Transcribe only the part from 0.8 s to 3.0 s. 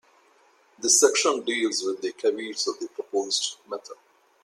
section deals with the caveats of the